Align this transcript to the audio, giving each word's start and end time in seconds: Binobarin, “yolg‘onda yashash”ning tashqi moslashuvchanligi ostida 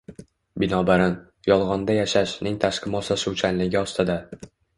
Binobarin, 0.61 1.13
“yolg‘onda 1.49 1.99
yashash”ning 1.99 2.57
tashqi 2.65 2.93
moslashuvchanligi 2.97 3.81
ostida 3.85 4.19